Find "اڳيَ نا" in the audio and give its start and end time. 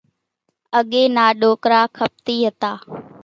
0.79-1.25